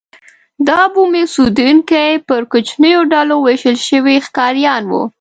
[0.67, 5.01] دا بومي اوسېدونکي پر کوچنیو ډلو وېشل شوي ښکاریان وو.